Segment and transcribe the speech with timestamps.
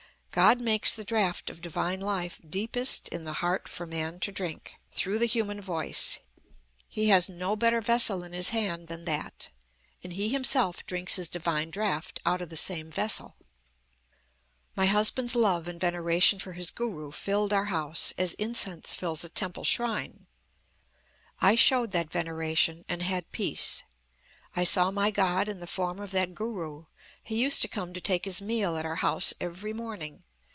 [0.33, 4.77] God makes the draught of divine life deepest in the heart for man to drink,
[4.89, 6.19] through the human voice.
[6.87, 9.49] He has no better vessel in His hand than that;
[10.01, 13.35] and He Himself drinks His divine draught out of the same vessel.
[14.73, 19.29] "My husband's love and veneration for his Guru filled our house, as incense fills a
[19.29, 20.27] temple shrine.
[21.41, 23.83] I showed that veneration, and had peace.
[24.55, 26.85] I saw my God in the form of that Guru.
[27.23, 30.23] He used to come to take his meal at our house every morning.